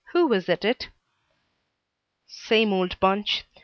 Who 0.13 0.25
was 0.25 0.49
at 0.49 0.65
it?" 0.65 0.89
"Same 2.25 2.73
old 2.73 2.99
bunch. 2.99 3.45